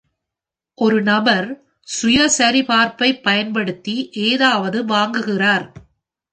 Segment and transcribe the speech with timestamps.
[0.77, 1.47] ஒரு நபர்
[1.87, 3.95] சுய சரிபார்ப்பைப் பயன்படுத்தி
[4.23, 5.67] ஏதாவது வாங்குகிறார்.